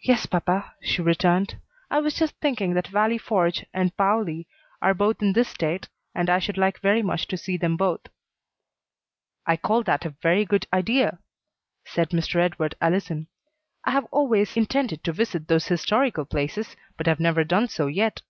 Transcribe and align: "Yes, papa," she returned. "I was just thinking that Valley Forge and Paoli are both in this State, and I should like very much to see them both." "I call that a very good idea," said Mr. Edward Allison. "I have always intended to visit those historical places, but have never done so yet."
"Yes, 0.00 0.26
papa," 0.26 0.74
she 0.80 1.02
returned. 1.02 1.56
"I 1.90 1.98
was 1.98 2.14
just 2.14 2.36
thinking 2.36 2.74
that 2.74 2.86
Valley 2.86 3.18
Forge 3.18 3.66
and 3.74 3.96
Paoli 3.96 4.46
are 4.80 4.94
both 4.94 5.20
in 5.20 5.32
this 5.32 5.48
State, 5.48 5.88
and 6.14 6.30
I 6.30 6.38
should 6.38 6.56
like 6.56 6.78
very 6.78 7.02
much 7.02 7.26
to 7.26 7.36
see 7.36 7.56
them 7.56 7.76
both." 7.76 8.02
"I 9.44 9.56
call 9.56 9.82
that 9.82 10.04
a 10.06 10.14
very 10.22 10.44
good 10.44 10.68
idea," 10.72 11.18
said 11.84 12.10
Mr. 12.10 12.36
Edward 12.36 12.76
Allison. 12.80 13.26
"I 13.84 13.90
have 13.90 14.06
always 14.12 14.56
intended 14.56 15.02
to 15.02 15.12
visit 15.12 15.48
those 15.48 15.66
historical 15.66 16.24
places, 16.24 16.76
but 16.96 17.08
have 17.08 17.18
never 17.18 17.42
done 17.42 17.66
so 17.66 17.88
yet." 17.88 18.22